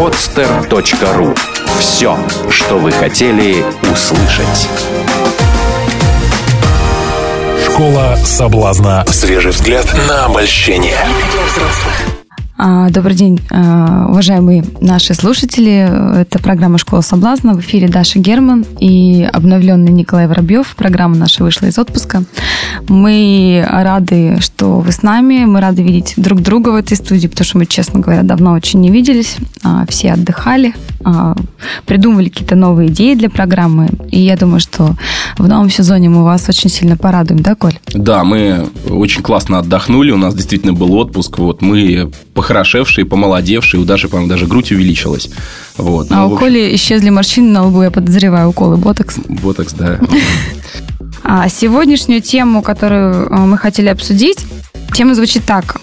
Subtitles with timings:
[0.00, 1.38] podster.ru
[1.78, 2.16] Все,
[2.48, 3.62] что вы хотели
[3.92, 4.66] услышать.
[7.62, 9.04] Школа соблазна.
[9.08, 10.96] Свежий взгляд на обольщение.
[10.96, 12.19] А,
[12.90, 16.20] добрый день, а, уважаемые наши слушатели.
[16.20, 17.54] Это программа «Школа соблазна».
[17.54, 20.74] В эфире Даша Герман и обновленный Николай Воробьев.
[20.76, 22.22] Программа наша вышла из отпуска.
[22.86, 25.46] Мы рады, что вы с нами.
[25.46, 28.80] Мы рады видеть друг друга в этой студии, потому что мы, честно говоря, давно очень
[28.80, 29.36] не виделись.
[29.62, 30.74] А, все отдыхали,
[31.86, 33.88] придумывали какие-то новые идеи для программы.
[34.10, 34.96] И я думаю, что
[35.38, 37.78] в новом сезоне мы вас очень сильно порадуем, да, Коль?
[37.94, 40.10] Да, мы очень классно отдохнули.
[40.10, 41.38] У нас действительно был отпуск.
[41.38, 42.49] Вот мы похорошевшие,
[43.04, 45.30] помолодевшие, у Даши, по-моему, даже грудь увеличилась.
[45.76, 46.08] Вот.
[46.10, 49.18] А ну, у Коли исчезли морщины на лбу, я подозреваю, уколы ботокс.
[49.28, 50.00] Ботокс, да.
[51.22, 54.38] А сегодняшнюю тему, которую э, мы хотели обсудить,
[54.92, 55.76] Тема звучит так.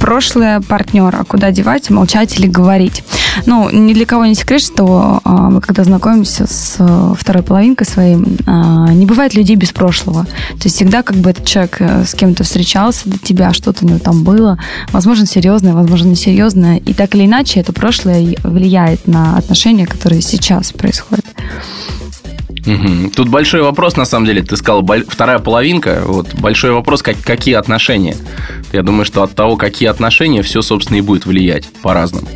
[0.00, 1.24] А, Прошлое партнера.
[1.24, 3.04] Куда девать, молчать или говорить?
[3.46, 7.86] Ну, ни для кого не секрет, что а, мы когда знакомимся с э, второй половинкой
[7.86, 10.24] своей, а, не бывает людей без прошлого.
[10.24, 13.88] То есть всегда как бы этот человек э, с кем-то встречался до тебя, что-то у
[13.88, 14.58] него там было,
[14.92, 16.78] возможно, серьезное, возможно, несерьезное.
[16.78, 21.24] И так или иначе это прошлое влияет на отношения, которые сейчас происходят.
[23.14, 24.42] Тут большой вопрос, на самом деле.
[24.42, 26.02] Ты сказал, вторая половинка.
[26.04, 28.16] Вот большой вопрос, как, какие отношения.
[28.72, 32.28] Я думаю, что от того, какие отношения, все, собственно, и будет влиять по-разному.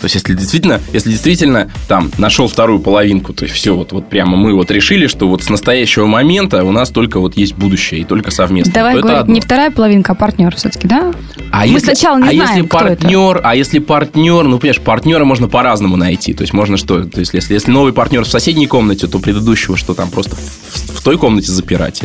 [0.00, 4.08] То есть, если действительно, если действительно там нашел вторую половинку, то есть все, вот, вот
[4.08, 8.02] прямо мы вот решили, что вот с настоящего момента у нас только вот есть будущее
[8.02, 8.72] и только совместно.
[8.72, 11.12] Давай говорить, не вторая половинка, а партнер все-таки, да?
[11.50, 13.48] А мы если, сначала не а знаем, если партнер, это.
[13.48, 16.34] а если партнер, ну понимаешь, партнера можно по-разному найти.
[16.34, 19.76] То есть можно что, то есть если, если новый партнер в соседней комнате, то предыдущего
[19.76, 22.02] что там просто в, в той комнате запирать?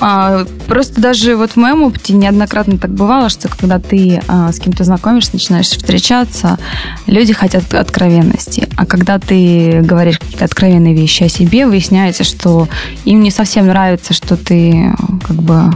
[0.00, 4.58] А, просто даже вот в моем опыте неоднократно так бывало, что когда ты а, с
[4.58, 6.58] кем-то знакомишься, начинаешь встречаться,
[7.06, 8.68] люди хотят откровенности.
[8.76, 12.68] А когда ты говоришь какие-то откровенные вещи о себе, выясняется, что
[13.04, 14.92] им не совсем нравится, что ты
[15.26, 15.74] как бы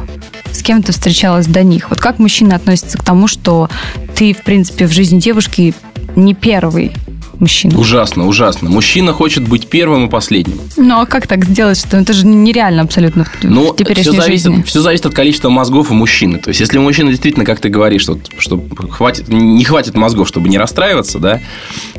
[0.52, 1.90] с кем то встречалась до них.
[1.90, 3.68] Вот как мужчина относится к тому, что
[4.16, 5.74] ты, в принципе, в жизни девушки
[6.16, 6.92] не первый
[7.40, 7.78] мужчина.
[7.78, 8.70] Ужасно, ужасно.
[8.70, 10.60] Мужчина хочет быть первым и последним.
[10.76, 14.46] Ну, а как так сделать, что это же нереально абсолютно в ну, теперешней все зависит,
[14.46, 14.62] жизни?
[14.62, 16.38] Все зависит от количества мозгов у мужчины.
[16.38, 20.48] То есть, если мужчина действительно, как ты говоришь, что, что хватит, не хватит мозгов, чтобы
[20.48, 21.40] не расстраиваться, да,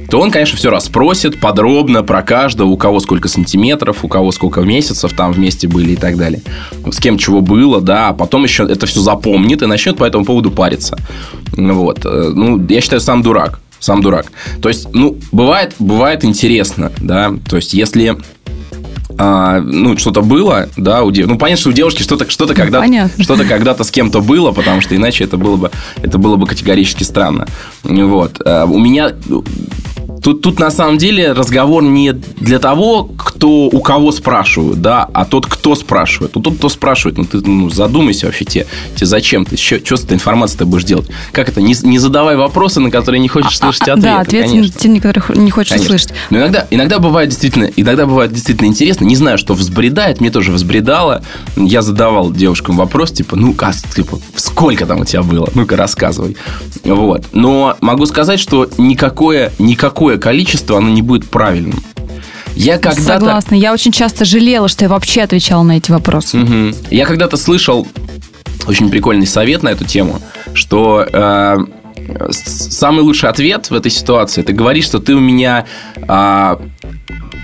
[0.09, 4.61] то он, конечно, все расспросит подробно про каждого, у кого сколько сантиметров, у кого сколько
[4.61, 6.41] месяцев там вместе были и так далее.
[6.91, 10.25] С кем чего было, да, а потом еще это все запомнит и начнет по этому
[10.25, 10.97] поводу париться.
[11.55, 12.05] Вот.
[12.05, 14.31] Э, ну, я считаю, сам дурак сам дурак.
[14.61, 18.17] То есть, ну, бывает, бывает интересно, да, то есть, если
[19.17, 21.27] а, ну, что-то было, да, у дев...
[21.27, 24.95] ну, понятно, что у девушки что-то что когда-то, что-то когда-то с кем-то было, потому что
[24.95, 27.45] иначе это было бы, это было бы категорически странно.
[27.83, 28.41] Вот.
[28.45, 29.11] А, у меня
[30.21, 35.25] Тут, тут на самом деле разговор не для того, кто у кого спрашивают, да, а
[35.25, 36.35] тот, кто спрашивает.
[36.35, 40.03] Ну, тот, кто спрашивает, ну, ты ну, задумайся вообще, тебе, тебе зачем ты, что, с
[40.03, 41.07] этой информацией ты будешь делать?
[41.31, 41.61] Как это?
[41.61, 44.07] Не, не задавай вопросы, на которые не хочешь а, слышать а, ответы.
[44.07, 44.79] Да, ответы, конечно.
[44.79, 45.89] те, на которых не хочешь конечно.
[45.89, 46.13] слышать.
[46.29, 49.05] Но иногда, иногда бывает действительно, иногда бывает действительно интересно.
[49.05, 51.23] Не знаю, что взбредает, мне тоже взбредало.
[51.55, 55.49] Я задавал девушкам вопрос, типа, ну, как, типа, сколько там у тебя было?
[55.53, 56.35] Ну-ка, рассказывай.
[56.83, 57.25] Вот.
[57.31, 61.79] Но могу сказать, что никакое, никакое такое количество, оно не будет правильным.
[62.55, 63.53] Я когда Согласна.
[63.53, 66.39] Я очень часто жалела, что я вообще отвечала на эти вопросы.
[66.39, 66.75] Угу.
[66.89, 67.87] Я когда-то слышал
[68.67, 70.19] очень прикольный совет на эту тему,
[70.55, 71.57] что э,
[72.31, 75.65] самый лучший ответ в этой ситуации, ты говоришь, что ты у меня
[75.95, 76.55] э,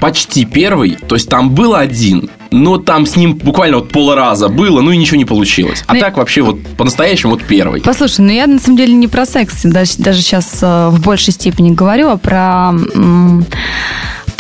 [0.02, 4.82] почти первый, то есть там был один, но там с ним буквально вот полраза было,
[4.82, 5.84] ну и ничего не получилось.
[5.88, 7.82] А ну, так вообще вот по-настоящему вот первый.
[7.82, 11.34] Послушай, ну я на самом деле не про секс, даже, даже сейчас э, в большей
[11.34, 12.74] степени говорю, а про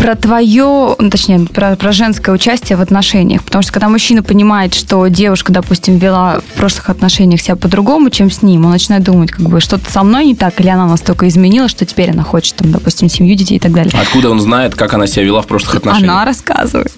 [0.05, 3.43] про твое, ну, точнее, про, про женское участие в отношениях.
[3.43, 8.29] Потому что когда мужчина понимает, что девушка, допустим, вела в прошлых отношениях себя по-другому, чем
[8.29, 11.27] с ним, он начинает думать, как бы, что-то со мной не так, или она настолько
[11.27, 13.91] изменила, что теперь она хочет, там, допустим, семью, детей и так далее.
[13.99, 16.11] Откуда он знает, как она себя вела в прошлых отношениях?
[16.11, 16.93] Она рассказывает.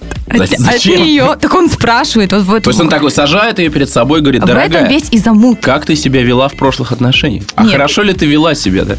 [0.57, 0.95] Зачем?
[0.95, 1.37] От нее.
[1.39, 2.33] Так он спрашивает.
[2.33, 5.07] Вот, вот, То есть он такой сажает ее перед собой, говорит, дорогая, в этом весь
[5.11, 5.59] и замут.
[5.61, 7.45] как ты себя вела в прошлых отношениях?
[7.55, 7.71] А Нет.
[7.71, 8.95] хорошо ли ты вела себя, да?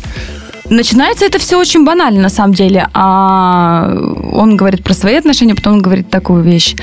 [0.71, 2.89] Начинается это все очень банально, на самом деле.
[2.95, 3.91] А
[4.33, 6.75] он говорит про свои отношения, потом он говорит такую вещь.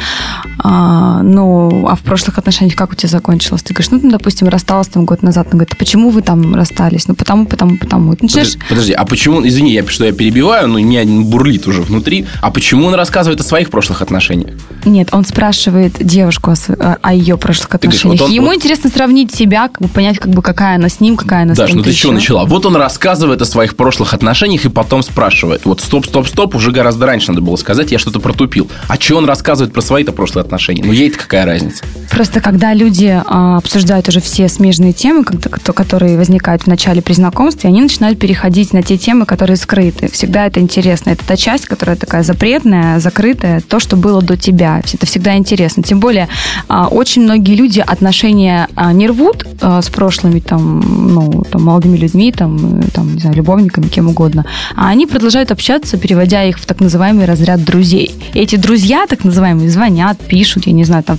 [0.60, 3.62] А, ну, а в прошлых отношениях как у тебя закончилось?
[3.62, 5.48] Ты говоришь, ну, допустим, рассталась там год назад.
[5.48, 7.08] Он говорит, а почему вы там расстались?
[7.08, 8.16] Ну, потому, потому, потому.
[8.16, 8.54] Ты начинаешь...
[8.54, 12.26] подожди, подожди, а почему, извини, я, что я перебиваю, но меня бурлит уже внутри.
[12.42, 14.56] А почему он рассказывает о своих прошлых отношениях?
[14.86, 18.04] Нет, он спрашивает девушку о, о ее прошлых отношениях.
[18.04, 18.56] Говоришь, вот он, Ему вот...
[18.56, 21.70] интересно сравнить себя, как бы понять, как бы, какая она с ним, какая она Даш,
[21.70, 22.02] с кем-то ну ты еще.
[22.04, 22.46] чего начала?
[22.46, 25.66] Вот он рассказывает о своих своих прошлых отношениях и потом спрашивает.
[25.66, 28.68] Вот стоп, стоп, стоп, уже гораздо раньше надо было сказать, я что-то протупил.
[28.88, 30.84] А что он рассказывает про свои-то прошлые отношения?
[30.84, 31.84] Ну, ей-то какая разница?
[32.10, 37.70] Просто когда люди а, обсуждают уже все смежные темы, которые возникают в начале при знакомстве,
[37.70, 40.08] они начинают переходить на те темы, которые скрыты.
[40.08, 41.12] Всегда это интересно.
[41.12, 44.82] Это та часть, которая такая запретная, закрытая, то, что было до тебя.
[44.94, 45.84] Это всегда интересно.
[45.84, 46.28] Тем более,
[46.68, 50.80] а, очень многие люди отношения а, не рвут а, с прошлыми там,
[51.14, 54.46] ну, там, молодыми людьми, там, там, не знаю, любовниками, кем угодно,
[54.76, 58.14] а они продолжают общаться, переводя их в так называемый разряд друзей.
[58.34, 61.18] И эти друзья, так называемые, звонят, пишут, я не знаю, там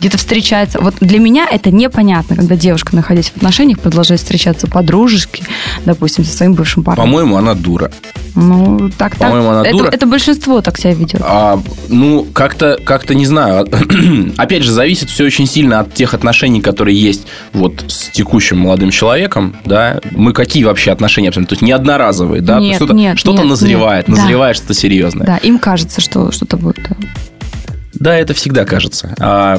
[0.00, 0.80] где-то встречаются.
[0.80, 5.44] Вот для меня это непонятно, когда девушка, находясь в отношениях, продолжает встречаться по-дружески,
[5.84, 7.04] допустим, со своим бывшим парнем.
[7.04, 7.90] По-моему, она дура.
[8.34, 9.28] Ну, так, так.
[9.28, 9.88] По-моему, она это, дура.
[9.88, 11.20] Это большинство так себя ведет.
[11.24, 13.66] А, ну, как-то, как-то не знаю.
[14.36, 18.90] Опять же, зависит все очень сильно от тех отношений, которые есть вот с текущим молодым
[18.90, 20.00] человеком, да.
[20.12, 21.48] Мы какие вообще отношения абсолютно?
[21.48, 22.58] То есть не одноразовые, да?
[22.60, 24.18] Нет, что-то, нет, что-то нет, назревает, нет.
[24.18, 25.26] назревает что-то серьезное.
[25.26, 26.78] Да, им кажется, что что-то будет.
[27.94, 29.14] Да, это всегда кажется.
[29.18, 29.58] А,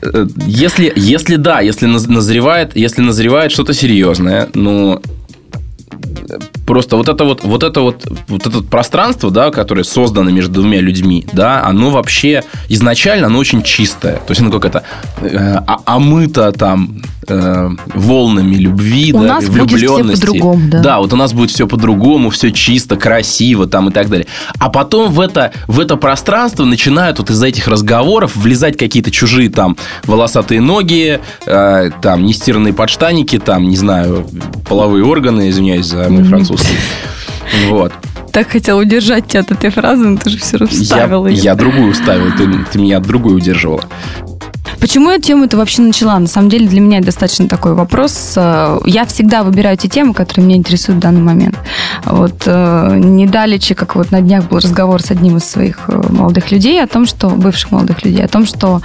[0.00, 5.02] э, если, если да, если наз- назревает, если назревает что-то серьезное, ну
[6.66, 10.80] просто вот это вот, вот это вот, вот это пространство, да, которое создано между двумя
[10.80, 14.14] людьми, да, оно вообще изначально оно очень чистое.
[14.16, 14.82] То есть оно как это
[15.20, 20.26] э, а- омыто там э, волнами любви, У да, нас будет всё влюбленности.
[20.26, 20.80] по-другому, да.
[20.80, 24.26] Да, вот у нас будет все по-другому, все чисто, красиво там и так далее.
[24.58, 29.50] А потом в это, в это пространство начинают вот из-за этих разговоров влезать какие-то чужие
[29.50, 34.26] там волосатые ноги, э, там нестиранные подштаники, там, не знаю,
[34.68, 36.24] половые органы, извиняюсь за мой
[36.56, 36.76] французский.
[37.68, 37.92] Вот.
[38.32, 41.42] Так хотел удержать тебя от этой фразы, но ты же все равно Я, вставила её.
[41.42, 43.82] я другую ставил, ты, ты меня от другой удерживала.
[44.80, 46.18] Почему я тему это вообще начала?
[46.18, 48.34] На самом деле для меня это достаточно такой вопрос.
[48.36, 51.56] Я всегда выбираю те темы, которые меня интересуют в данный момент.
[52.04, 56.50] Вот э, недалече, как вот на днях был разговор с одним из своих э, молодых
[56.50, 58.82] людей о том, что бывших молодых людей, о том, что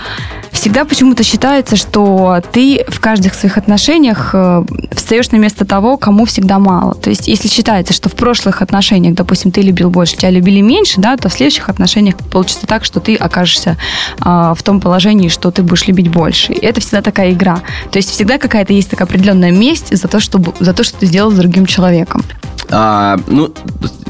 [0.60, 6.26] всегда почему-то считается, что ты в каждых своих отношениях э, встаешь на место того, кому
[6.26, 6.96] всегда мало.
[6.96, 11.00] То есть, если считается, что в прошлых отношениях, допустим, ты любил больше, тебя любили меньше,
[11.00, 13.78] да, то в следующих отношениях получится так, что ты окажешься
[14.20, 16.52] а, в том положении, что ты будешь любить больше.
[16.52, 17.62] И это всегда такая игра.
[17.92, 21.06] То есть всегда какая-то есть такая определенная месть за то, чтобы, за то, что ты
[21.06, 22.22] сделал с другим человеком.
[22.72, 23.54] А, ну,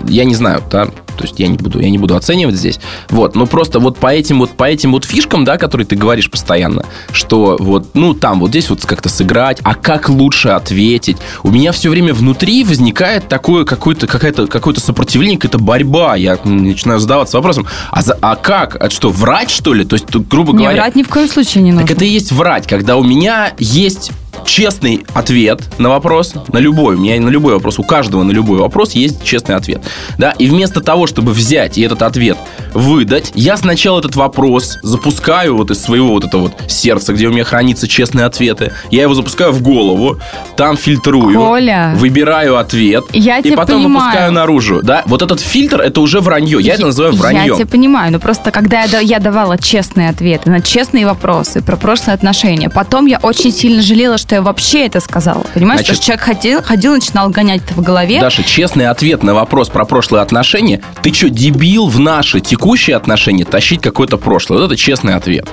[0.08, 0.86] я не знаю, да,
[1.20, 2.80] то есть я не буду, я не буду оценивать здесь.
[3.10, 6.32] Вот, но просто вот по этим вот, по этим вот фишкам, да, которые ты говоришь
[6.32, 11.18] постоянно, что вот, ну, там вот здесь вот как-то сыграть, а как лучше ответить.
[11.44, 16.16] У меня все время внутри возникает такое какое-то, какое-то, какое-то сопротивление, какая-то борьба.
[16.16, 18.82] Я начинаю задаваться вопросом, а, за, а как?
[18.82, 19.84] А что, врать, что ли?
[19.84, 20.84] То есть, грубо Не говоря...
[20.84, 21.86] врать ни в коем случае не нужно.
[21.86, 24.12] Так это и есть врать, когда у меня есть
[24.46, 28.60] честный ответ на вопрос, на любой, у меня на любой вопрос, у каждого на любой
[28.60, 29.82] вопрос есть честный ответ.
[30.18, 32.38] Да, и вместо того, чтобы взять и этот ответ
[32.74, 37.32] выдать, я сначала этот вопрос запускаю вот из своего вот этого вот сердца, где у
[37.32, 40.20] меня хранятся честные ответы, я его запускаю в голову,
[40.56, 41.94] там фильтрую, Коля.
[41.96, 44.06] выбираю ответ, Я и потом понимаю.
[44.06, 44.82] выпускаю наружу.
[44.84, 47.56] Да, вот этот фильтр, это уже вранье, я это называю Я враньем.
[47.56, 52.14] тебя понимаю, но просто когда я, я давала честные ответы на честные вопросы про прошлые
[52.16, 55.44] отношения, потом я очень сильно жалела, что я вообще это сказала.
[55.54, 58.20] Понимаешь, Значит- что человек ходил, ходил, начинал гонять это в голове.
[58.22, 60.82] Даша, честный ответ на вопрос про прошлые отношения.
[61.02, 64.60] Ты что, дебил в наши текущие отношения тащить какое-то прошлое?
[64.60, 65.48] Вот это честный ответ.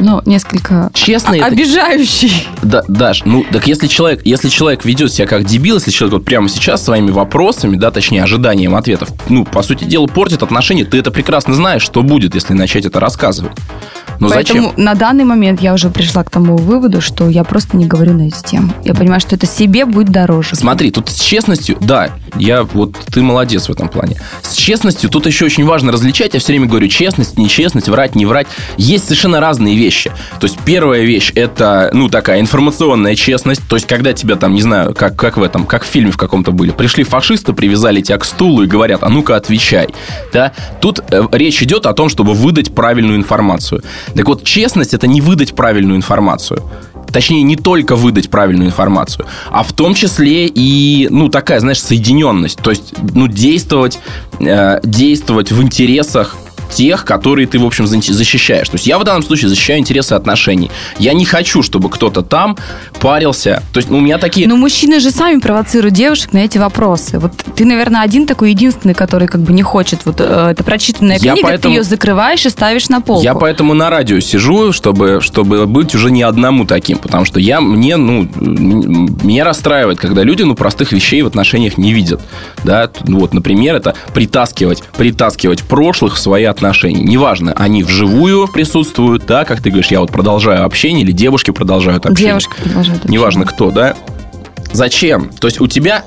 [0.00, 2.46] Ну, несколько Честный это- обижающий.
[2.62, 6.24] Да, Даш, ну так если человек, если человек ведет себя как дебил, если человек вот
[6.24, 10.98] прямо сейчас своими вопросами, да, точнее ожиданием ответов, ну, по сути дела, портит отношения, ты
[10.98, 13.50] это прекрасно знаешь, что будет, если начать это рассказывать.
[14.20, 14.84] Ну Поэтому зачем?
[14.84, 18.28] на данный момент я уже пришла к тому выводу, что я просто не говорю на
[18.28, 18.72] эти темы.
[18.84, 20.56] Я понимаю, что это себе будет дороже.
[20.56, 24.16] Смотри, тут с честностью, да, я вот ты молодец в этом плане.
[24.42, 26.34] С честностью тут еще очень важно различать.
[26.34, 28.48] Я все время говорю честность, нечестность, врать, не врать.
[28.76, 30.10] Есть совершенно разные вещи.
[30.40, 33.62] То есть первая вещь это, ну, такая информационная честность.
[33.68, 36.16] То есть когда тебя там, не знаю, как, как в этом, как в фильме в
[36.16, 39.88] каком-то были, пришли фашисты, привязали тебя к стулу и говорят, а ну-ка отвечай.
[40.32, 40.52] Да?
[40.80, 43.82] Тут э, речь идет о том, чтобы выдать правильную информацию.
[44.14, 46.62] Так вот, честность это не выдать правильную информацию.
[47.12, 52.58] Точнее, не только выдать правильную информацию, а в том числе и, ну, такая, знаешь, соединенность.
[52.58, 53.98] То есть, ну, действовать,
[54.40, 56.36] э, действовать в интересах
[56.70, 58.68] тех, которые ты, в общем, защищаешь.
[58.68, 60.70] То есть я в данном случае защищаю интересы отношений.
[60.98, 62.56] Я не хочу, чтобы кто-то там
[63.00, 63.62] парился.
[63.72, 64.46] То есть ну, у меня такие...
[64.48, 67.18] Но мужчины же сами провоцируют девушек на эти вопросы.
[67.18, 70.00] Вот ты, наверное, один такой единственный, который как бы не хочет.
[70.04, 71.74] Вот э, это прочитанная книга, поэтому...
[71.74, 73.24] ты ее закрываешь и ставишь на полку.
[73.24, 76.98] Я поэтому на радио сижу, чтобы, чтобы быть уже не одному таким.
[76.98, 78.28] Потому что я, мне, ну,
[79.22, 82.20] меня расстраивает, когда люди, ну, простых вещей в отношениях не видят.
[82.64, 86.57] Да, вот, например, это притаскивать, притаскивать прошлых в свои отношения.
[87.04, 92.06] Неважно, они вживую присутствуют, да, как ты говоришь, я вот продолжаю общение, или девушки продолжают
[92.06, 92.32] общение.
[92.32, 93.18] Девушка продолжает общение.
[93.18, 93.96] Неважно кто, да.
[94.72, 95.30] Зачем?
[95.30, 96.04] То есть у тебя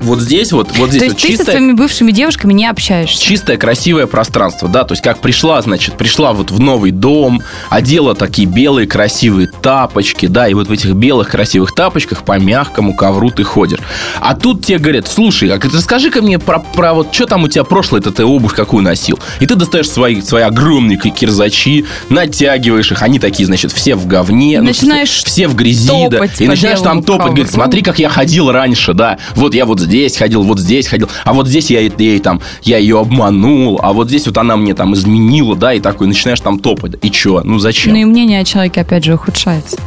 [0.00, 2.66] вот здесь вот, вот здесь то вот есть чистое, ты со своими бывшими девушками не
[2.66, 3.20] общаешься?
[3.20, 8.14] Чистое, красивое пространство, да, то есть как пришла, значит, пришла вот в новый дом, одела
[8.14, 13.30] такие белые красивые тапочки, да, и вот в этих белых красивых тапочках по мягкому ковру
[13.30, 13.78] ты ходишь.
[14.20, 17.48] А тут тебе говорят, слушай, а ты скажи-ка мне про, про вот, что там у
[17.48, 19.18] тебя прошлое, это ты обувь какую носил?
[19.40, 24.60] И ты достаешь свои, свои огромные кирзачи, натягиваешь их, они такие, значит, все в говне,
[24.60, 28.08] ну, начинаешь ну, все в грязи, да, и начинаешь там топать, говорит, смотри, как я
[28.08, 31.80] ходил раньше, да, вот я вот здесь ходил, вот здесь ходил, а вот здесь я
[31.80, 35.80] ей там, я ее обманул, а вот здесь вот она мне там изменила, да, и
[35.80, 36.92] такой начинаешь там топать.
[37.02, 37.40] И чё?
[37.42, 37.92] Ну зачем?
[37.92, 39.78] Ну и мнение о человеке, опять же, ухудшается.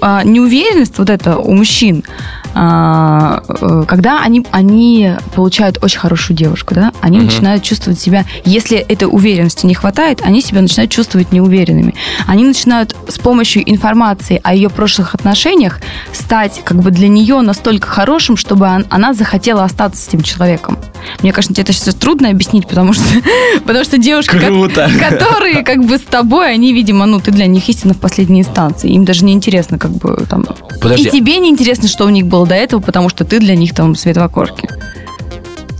[0.00, 2.04] А, неуверенность вот это у мужчин,
[2.52, 7.26] когда они, они получают очень хорошую девушку, да, они угу.
[7.26, 11.94] начинают чувствовать себя, если этой уверенности не хватает, они себя начинают чувствовать неуверенными.
[12.26, 15.80] Они начинают с помощью информации о ее прошлых отношениях
[16.12, 20.78] стать как бы для нее настолько хорошим, чтобы она захотела остаться с этим человеком.
[21.22, 23.04] Мне кажется, тебе это сейчас трудно объяснить, потому что,
[23.66, 24.90] потому что девушки, Круто.
[25.08, 28.90] которые как бы с тобой, они, видимо, ну, ты для них истина в последней инстанции.
[28.90, 30.44] Им даже не интересно, как бы там...
[30.80, 31.08] Подожди.
[31.08, 33.74] И тебе не интересно, что у них было до этого, потому что ты для них
[33.74, 34.68] там свет в окошке.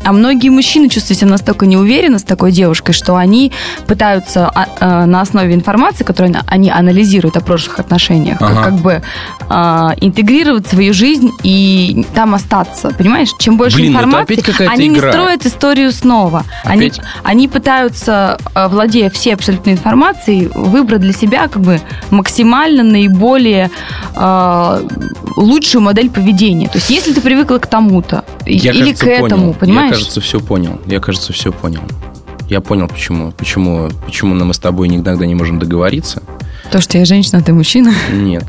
[0.03, 3.53] А многие мужчины чувствуют себя настолько неуверенно с такой девушкой, что они
[3.87, 8.65] пытаются а, а, на основе информации, которую они анализируют о прошлых отношениях, ага.
[8.65, 9.03] как бы
[9.49, 12.95] а, интегрировать свою жизнь и там остаться.
[12.97, 13.31] Понимаешь?
[13.39, 15.07] Чем больше Блин, информации, они игра.
[15.07, 16.45] не строят историю снова.
[16.65, 16.93] Они,
[17.23, 21.81] они пытаются, владея всей абсолютной информацией, выбрать для себя как бы
[22.11, 23.71] максимально наиболее
[24.15, 24.89] э,
[25.37, 26.69] лучшую модель поведения.
[26.69, 29.55] То есть, если ты привыкла к тому-то Я, или кажется, к этому, понял.
[29.55, 29.91] понимаешь?
[29.91, 30.81] Я, кажется, все понял.
[30.87, 31.83] Я, кажется, все понял.
[32.49, 33.33] Я понял, почему.
[33.33, 36.23] Почему, почему мы с тобой никогда не можем договориться.
[36.71, 37.93] То, что я женщина, а ты мужчина?
[38.13, 38.45] Нет.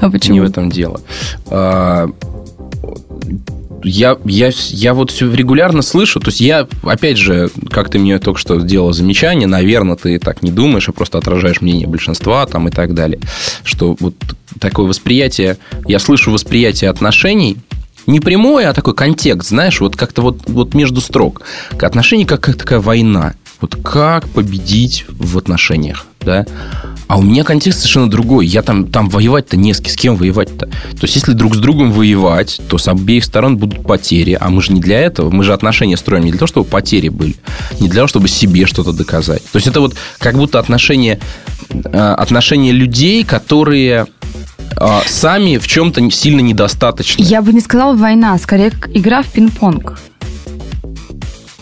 [0.00, 0.34] А почему?
[0.34, 1.00] Не в этом дело.
[1.46, 2.10] А,
[3.84, 8.18] я, я, я вот все регулярно слышу, то есть я, опять же, как ты мне
[8.18, 12.68] только что сделал замечание, наверное, ты так не думаешь, а просто отражаешь мнение большинства там
[12.68, 13.20] и так далее,
[13.64, 14.14] что вот
[14.60, 17.56] такое восприятие, я слышу восприятие отношений,
[18.06, 21.42] не прямое, а такой контекст, знаешь, вот как-то вот, вот между строк.
[21.80, 23.34] Отношения как, как такая война.
[23.60, 26.44] Вот как победить в отношениях, да?
[27.06, 28.44] А у меня контекст совершенно другой.
[28.44, 30.66] Я там, там воевать-то не с, с кем воевать-то.
[30.66, 34.36] То есть, если друг с другом воевать, то с обеих сторон будут потери.
[34.40, 35.30] А мы же не для этого.
[35.30, 37.36] Мы же отношения строим не для того, чтобы потери были.
[37.78, 39.44] Не для того, чтобы себе что-то доказать.
[39.52, 41.20] То есть, это вот как будто отношения,
[41.70, 44.08] э, отношения людей, которые
[44.76, 47.22] а, сами в чем-то сильно недостаточно.
[47.22, 49.98] Я бы не сказала война, скорее как игра в пинг-понг.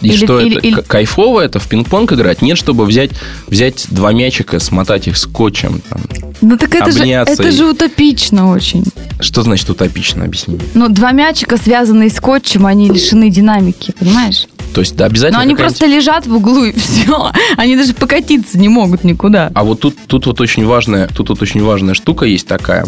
[0.00, 0.80] И или, что или, это или...
[0.80, 2.40] кайфово это в пинг-понг играть?
[2.40, 3.10] Нет, чтобы взять,
[3.48, 5.82] взять два мячика, смотать их скотчем.
[5.88, 6.00] Там,
[6.40, 7.50] ну так это же, это и...
[7.50, 8.84] же утопично очень.
[9.20, 10.58] Что значит утопично, объясни?
[10.72, 14.46] Ну, два мячика, связанные скотчем, они лишены динамики, понимаешь?
[14.74, 15.38] То есть, да, обязательно.
[15.38, 17.32] Но они просто лежат в углу и все.
[17.56, 19.50] Они даже покатиться не могут никуда.
[19.54, 22.86] А вот тут, тут вот очень важная, тут вот очень важная штука есть такая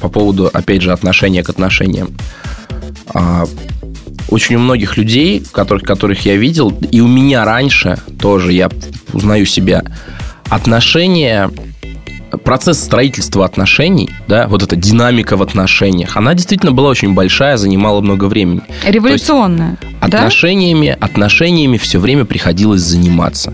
[0.00, 2.10] по поводу, опять же, отношения к отношениям.
[3.14, 3.44] А,
[4.28, 8.70] очень у многих людей, которых, которых я видел, и у меня раньше тоже, я
[9.12, 9.82] узнаю себя,
[10.48, 11.50] отношения
[12.44, 18.00] процесс строительства отношений, да, вот эта динамика в отношениях, она действительно была очень большая, занимала
[18.00, 18.62] много времени.
[18.86, 19.76] Революционная.
[20.00, 21.06] отношениями, да?
[21.06, 23.52] отношениями все время приходилось заниматься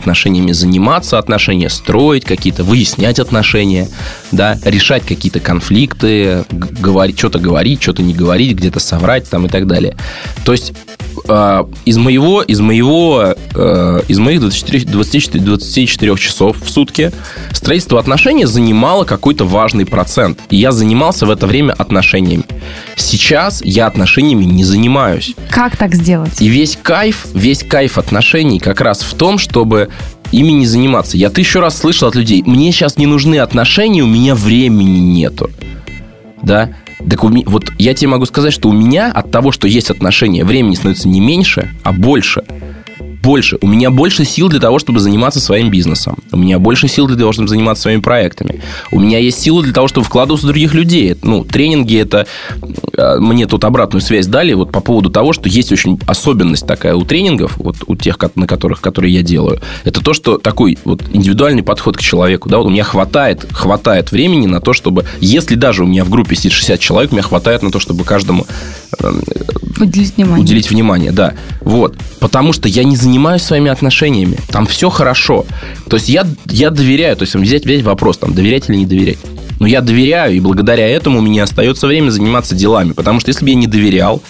[0.00, 3.88] отношениями заниматься, отношения строить, какие-то выяснять отношения,
[4.32, 9.66] да, решать какие-то конфликты, говорить, что-то говорить, что-то не говорить, где-то соврать там и так
[9.66, 9.96] далее.
[10.44, 10.72] То есть
[11.28, 17.12] э, из моего, из моего, э, из моих 24, 24, 24 часов в сутки
[17.52, 20.38] строительство отношений занимало какой-то важный процент.
[20.48, 22.44] И я занимался в это время отношениями.
[22.96, 25.34] Сейчас я отношениями не занимаюсь.
[25.50, 26.40] Как так сделать?
[26.40, 29.89] И весь кайф, весь кайф отношений как раз в том, чтобы
[30.32, 31.16] ими не заниматься.
[31.16, 35.50] Я тысячу раз слышал от людей, мне сейчас не нужны отношения, у меня времени нету.
[36.42, 36.70] Да?
[37.08, 40.44] Так у, вот я тебе могу сказать, что у меня от того, что есть отношения,
[40.44, 42.44] времени становится не меньше, а больше.
[43.22, 43.58] Больше.
[43.60, 46.18] У меня больше сил для того, чтобы заниматься своим бизнесом.
[46.32, 48.60] У меня больше сил для того, чтобы заниматься своими проектами.
[48.92, 51.16] У меня есть силы для того, чтобы вкладываться в других людей.
[51.22, 52.26] Ну, тренинги это...
[52.96, 56.94] э, Мне тут обратную связь дали вот по поводу того, что есть очень особенность такая
[56.94, 59.60] у тренингов, вот у тех, на которых, которые я делаю.
[59.84, 62.48] Это то, что такой вот индивидуальный подход к человеку.
[62.48, 65.04] Да, вот у меня хватает, хватает времени на то, чтобы...
[65.20, 68.04] Если даже у меня в группе сидит 60 человек, у меня хватает на то, чтобы
[68.04, 68.46] каждому
[68.98, 69.12] э,
[69.78, 70.42] Уделить внимание.
[70.44, 71.34] уделить внимание, да.
[71.60, 71.96] Вот.
[72.18, 74.38] Потому что я не занимаюсь своими отношениями.
[74.48, 75.46] Там все хорошо.
[75.88, 77.16] То есть я, я доверяю.
[77.16, 79.18] То есть взять, взять вопрос, там, доверять или не доверять.
[79.58, 82.92] Но я доверяю, и благодаря этому у меня остается время заниматься делами.
[82.92, 84.22] Потому что если бы я не доверял,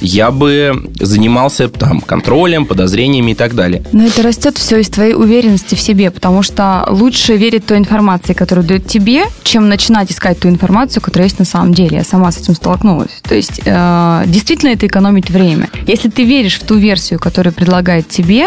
[0.00, 3.82] я бы занимался там контролем, подозрениями и так далее.
[3.92, 8.32] Но это растет все из твоей уверенности в себе, потому что лучше верить той информации,
[8.32, 11.98] которую дают тебе, чем начинать искать ту информацию, которая есть на самом деле.
[11.98, 13.10] Я сама с этим столкнулась.
[13.22, 15.68] То есть э, действительно это экономит время.
[15.86, 18.46] Если ты веришь в ту версию, которую предлагает тебе,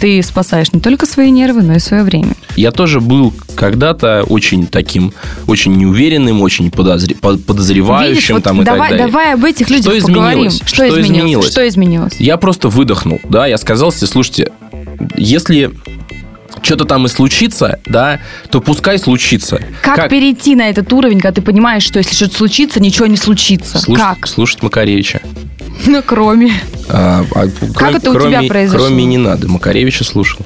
[0.00, 2.34] ты спасаешь не только свои нервы, но и свое время.
[2.56, 3.32] Я тоже был
[3.64, 5.14] когда-то очень таким,
[5.46, 9.06] очень неуверенным, очень подозре- по- подозревающим Видишь, вот там и давай, так далее.
[9.06, 10.28] давай об этих Что людях поговорим.
[10.48, 10.56] изменилось?
[10.56, 11.06] Что, Что изменилось?
[11.08, 11.50] изменилось?
[11.50, 12.14] Что изменилось?
[12.18, 14.52] Я просто выдохнул, да, я сказал себе, слушайте,
[15.16, 15.70] если
[16.62, 19.60] что-то там и случится, да, то пускай случится.
[19.82, 23.78] Как, перейти на этот уровень, когда ты понимаешь, что если что-то случится, ничего не случится?
[23.78, 24.26] Слушать, Как?
[24.26, 25.20] слушать Макаревича.
[25.86, 26.52] Ну, кроме.
[26.88, 28.86] А, а, кроме- это у тебя кроме- произошло?
[28.86, 29.48] Кроме не надо.
[29.48, 30.40] Макаревича слушал.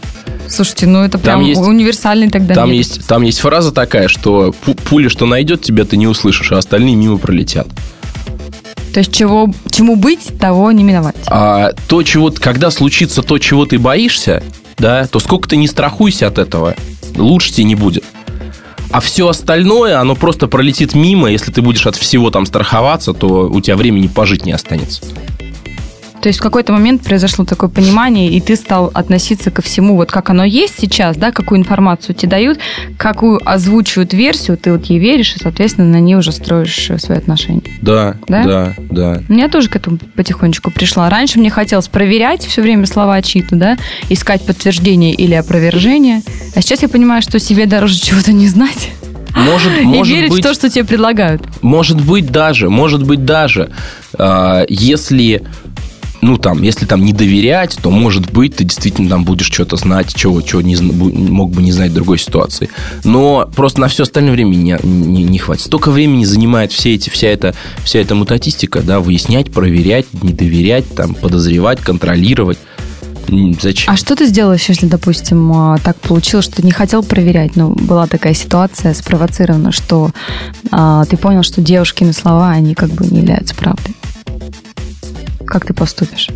[0.51, 2.97] Слушайте, ну это прям есть- универсальный тогда Там метод.
[2.97, 6.59] есть, там есть фраза такая, что пу- пуля, что найдет тебя, ты не услышишь, а
[6.59, 7.67] остальные мимо пролетят.
[8.93, 11.15] То есть чего, чему быть, того не миновать.
[11.29, 14.43] А то, чего, когда случится то, чего ты боишься,
[14.79, 16.75] да, то сколько ты не страхуйся от этого,
[17.17, 18.05] лучше тебе не будет.
[18.91, 21.31] А все остальное, оно просто пролетит мимо.
[21.31, 25.03] Если ты будешь от всего там страховаться, то у тебя времени пожить не останется.
[26.21, 30.11] То есть в какой-то момент произошло такое понимание, и ты стал относиться ко всему, вот
[30.11, 32.59] как оно есть сейчас, да, какую информацию тебе дают,
[32.97, 37.19] какую озвучивают версию, ты вот ей веришь, и, соответственно, на ней уже строишь э, свои
[37.19, 37.63] отношения.
[37.83, 38.45] Да, Да?
[38.45, 39.23] да, да.
[39.29, 41.09] Я тоже к этому потихонечку пришла.
[41.09, 46.23] Раньше мне хотелось проверять все время слова чьи-то, да, искать подтверждение или опровержение.
[46.55, 48.91] А сейчас я понимаю, что себе дороже чего-то не знать
[49.35, 51.43] Может, и может верить быть, в то, что тебе предлагают.
[51.63, 53.71] Может быть даже, может быть даже,
[54.19, 55.43] а, если,
[56.21, 60.15] ну там, если там не доверять, то может быть ты действительно там будешь что-то знать,
[60.15, 62.71] чего, чего не, мог бы не знать в другой ситуации.
[63.05, 65.65] Но просто на все остальное время не, не, не хватит.
[65.65, 70.93] Столько времени занимает все эти, вся эта, вся эта мутатистика, да, выяснять, проверять, не доверять,
[70.95, 72.59] там, подозревать, контролировать.
[73.61, 73.93] Зачем?
[73.93, 77.69] А что ты сделаешь, если, допустим, а, так получилось, что ты не хотел проверять, но
[77.69, 80.11] была такая ситуация спровоцирована, что
[80.71, 83.95] а, ты понял, что девушкины слова, они как бы не являются правдой?
[85.49, 86.29] Как ты поступишь?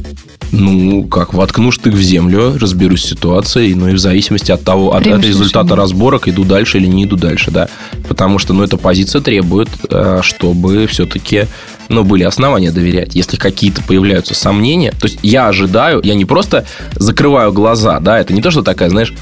[0.52, 4.94] Ну, как, воткну штык в землю, разберусь с ситуацией, ну и в зависимости от того,
[4.94, 5.76] от, от результата решение.
[5.76, 7.68] разборок, иду дальше или не иду дальше, да.
[8.08, 11.46] Потому что, ну, эта позиция требует, э, чтобы все-таки,
[11.88, 13.14] ну, были основания доверять.
[13.14, 18.32] Если какие-то появляются сомнения, то есть я ожидаю, я не просто закрываю глаза, да, это
[18.32, 19.12] не то, что такая, знаешь,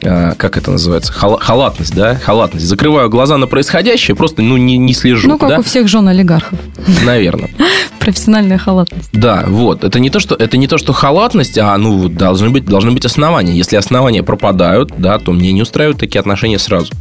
[0.00, 2.66] как это называется, Хала- халатность, да, халатность.
[2.66, 6.08] Закрываю глаза на происходящее, просто, ну, не, не слежу, ну, как да, у всех жен
[6.08, 6.58] олигархов.
[7.04, 7.50] наверное.
[8.00, 9.08] Профессиональная халатность.
[9.12, 9.82] Да, вот.
[9.82, 13.04] Это не то, что это не то, что халатность, а ну должны быть должны быть
[13.06, 13.56] основания.
[13.56, 16.92] Если основания пропадают, да, то мне не устраивают такие отношения сразу.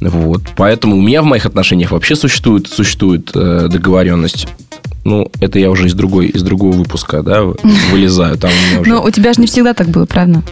[0.00, 0.42] Вот.
[0.56, 4.46] Поэтому у меня в моих отношениях вообще существует существует э, договоренность.
[5.04, 7.42] Ну, это я уже из другой из другого выпуска, да,
[7.90, 8.36] вылезаю.
[8.36, 10.42] Там у меня уже, Но у тебя же не всегда так было, правильно?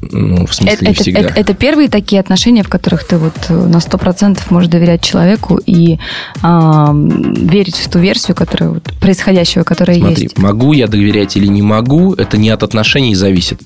[0.00, 1.20] Ну, в смысле, Это, не всегда.
[1.20, 5.58] это- это первые такие отношения, в которых ты вот э, на 100% можешь доверять человеку
[5.66, 5.98] и
[6.42, 10.38] ам, верить в ту версию, которая вот, происходящего, которая Смотри, есть.
[10.38, 13.60] могу я доверять или не могу, это не от отношений зависит.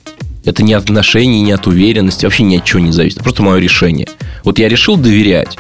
[0.45, 3.18] Это не от отношений, не от уверенности, вообще ни от чего не зависит.
[3.18, 4.09] Это просто мое решение.
[4.42, 5.57] Вот я решил доверять,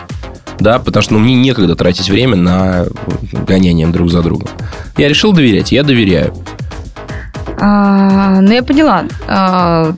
[0.58, 2.86] да, потому что ну, мне некогда тратить время на
[3.46, 4.48] гонение друг за другом.
[4.96, 6.34] Я решил доверять, я доверяю.
[7.60, 9.04] А, ну, я поняла.
[9.28, 9.94] А,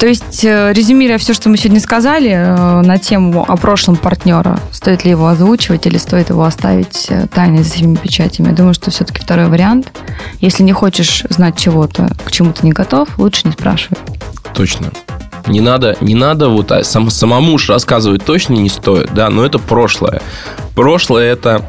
[0.00, 4.58] то есть, э, резюмируя все, что мы сегодня сказали э, на тему о прошлом партнера,
[4.72, 8.72] стоит ли его озвучивать или стоит его оставить э, тайной за всеми печатями, я думаю,
[8.72, 9.92] что все-таки второй вариант.
[10.40, 13.98] Если не хочешь знать чего-то, к чему ты не готов, лучше не спрашивай.
[14.54, 14.90] Точно.
[15.46, 19.44] Не надо, не надо вот а сам, самому уж рассказывать точно не стоит, да, но
[19.44, 20.22] это прошлое.
[20.74, 21.62] Прошлое это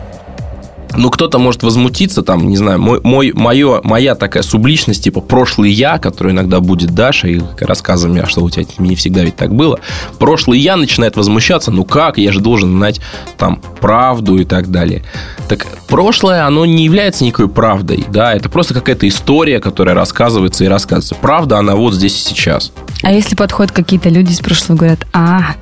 [0.95, 5.71] ну, кто-то может возмутиться, там, не знаю, мой, мой, мое, моя такая субличность, типа прошлый
[5.71, 9.53] я, который иногда будет Даша, и рассказами, а что у тебя не всегда ведь так
[9.53, 9.79] было.
[10.19, 12.99] Прошлый я начинает возмущаться, ну как, я же должен знать
[13.37, 15.03] там правду и так далее.
[15.47, 20.67] Так прошлое, оно не является никакой правдой, да, это просто какая-то история, которая рассказывается и
[20.67, 21.15] рассказывается.
[21.15, 22.71] Правда, она вот здесь и сейчас.
[23.03, 25.55] А если подходят какие-то люди из прошлого говорят, а,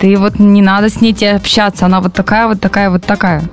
[0.00, 3.44] ты вот не надо с ней тебе общаться, она вот такая, вот такая, вот такая.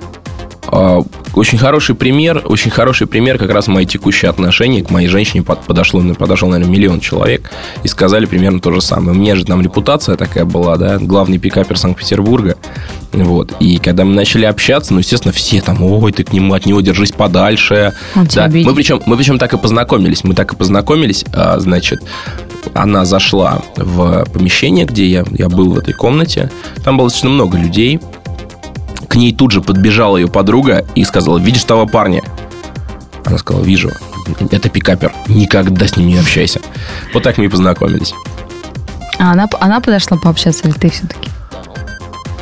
[0.70, 1.02] А,
[1.34, 6.02] очень хороший пример, очень хороший пример как раз мои текущие отношения к моей женщине подошло,
[6.14, 7.50] подошел, наверное, миллион человек
[7.82, 9.16] и сказали примерно то же самое.
[9.16, 12.56] У меня же там репутация такая была, да, главный пикапер Санкт-Петербурга.
[13.12, 13.54] Вот.
[13.60, 16.80] И когда мы начали общаться, ну, естественно, все там, ой, ты к нему, от него
[16.80, 17.94] держись подальше.
[18.14, 18.48] Он да.
[18.48, 20.24] мы причем, мы причем так и познакомились.
[20.24, 22.02] Мы так и познакомились, а, значит,
[22.74, 26.50] она зашла в помещение, где я, я был в этой комнате.
[26.84, 28.00] Там было достаточно много людей.
[29.08, 32.22] К ней тут же подбежала ее подруга и сказала, видишь того парня?
[33.24, 33.90] Она сказала, вижу.
[34.50, 35.12] Это пикапер.
[35.26, 36.60] Никогда с ним не общайся.
[37.14, 38.14] Вот так мы и познакомились.
[39.18, 41.30] А она, она подошла пообщаться или ты все-таки?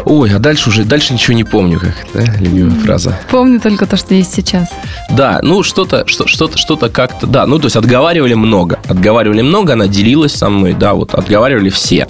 [0.04, 3.18] Ой, а дальше уже, дальше ничего не помню, как, да, любимая фраза.
[3.28, 4.68] Помню только то, что есть сейчас.
[5.10, 9.72] Да, ну что-то, что, что-то, что-то как-то, да, ну то есть отговаривали много, отговаривали много,
[9.72, 12.06] она делилась со мной, да, вот отговаривали все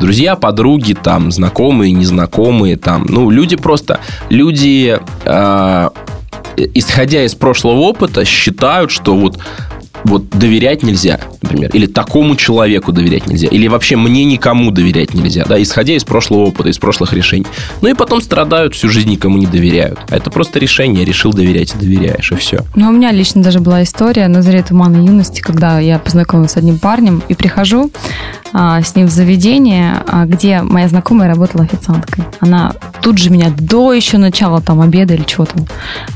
[0.00, 5.90] друзья, подруги, там, знакомые, незнакомые, там, ну, люди просто, люди, э,
[6.74, 9.38] исходя из прошлого опыта, считают, что вот
[10.04, 15.44] вот доверять нельзя, например, или такому человеку доверять нельзя, или вообще мне никому доверять нельзя,
[15.44, 17.46] да, исходя из прошлого опыта, из прошлых решений.
[17.80, 19.98] Ну и потом страдают, всю жизнь никому не доверяют.
[20.08, 22.60] А это просто решение, решил доверять доверяешь, и все.
[22.74, 26.56] Ну, у меня лично даже была история на заре тумана юности, когда я познакомилась с
[26.56, 27.90] одним парнем и прихожу
[28.52, 32.24] а, с ним в заведение, а, где моя знакомая работала официанткой.
[32.40, 35.66] Она тут же меня до еще начала там обеда или чего там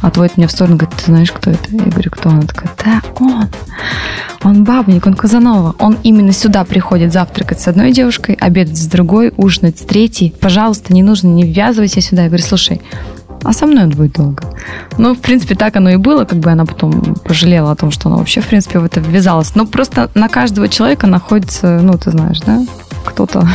[0.02, 1.68] отводит меня в сторону, говорит, ты знаешь, кто это?
[1.70, 2.30] Я говорю, кто?
[2.30, 3.48] Она такая, да, он.
[4.42, 5.74] Он бабник, он Казанова.
[5.78, 10.34] Он именно сюда приходит завтракать с одной девушкой, обедать с другой, ужинать с третьей.
[10.38, 12.22] Пожалуйста, не нужно, не ввязывайся сюда.
[12.24, 12.82] Я говорю, слушай,
[13.42, 14.42] а со мной он будет долго.
[14.98, 18.08] Ну, в принципе, так оно и было, как бы она потом пожалела о том, что
[18.08, 19.54] она вообще, в принципе, в это ввязалась.
[19.54, 22.64] Но просто на каждого человека находится, ну, ты знаешь, да,
[23.04, 23.48] кто-то,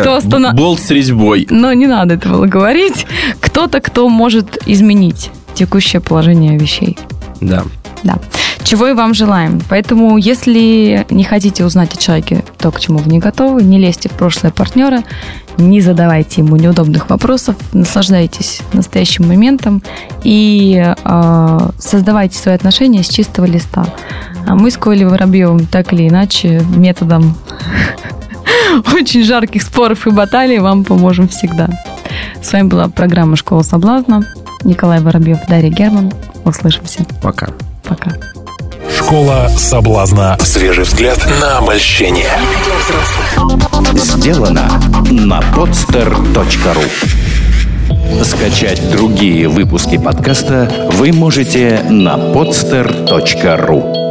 [0.00, 0.54] кто останов...
[0.54, 1.46] Болт с резьбой.
[1.50, 3.06] Но не надо это было говорить.
[3.40, 6.98] Кто-то, кто может изменить текущее положение вещей.
[7.40, 7.64] Да.
[8.02, 8.18] Да.
[8.64, 9.60] Чего и вам желаем.
[9.68, 14.08] Поэтому, если не хотите узнать о человеке то, к чему вы не готовы, не лезьте
[14.08, 15.02] в прошлое партнера,
[15.58, 19.82] не задавайте ему неудобных вопросов, наслаждайтесь настоящим моментом
[20.24, 23.86] и э, создавайте свои отношения с чистого листа.
[24.46, 27.36] А мы с Колей Воробьевым так или иначе методом
[28.94, 31.68] очень жарких споров и баталий вам поможем всегда.
[32.42, 34.22] С вами была программа «Школа соблазна».
[34.64, 36.12] Николай Воробьев, Дарья Герман.
[36.44, 37.04] Услышимся.
[37.20, 37.48] Пока.
[37.82, 38.12] Пока.
[38.96, 40.36] Школа соблазна.
[40.40, 42.30] Свежий взгляд на обольщение.
[43.94, 44.68] Сделано
[45.10, 46.82] на podster.ru
[48.24, 54.01] Скачать другие выпуски подкаста вы можете на podster.ru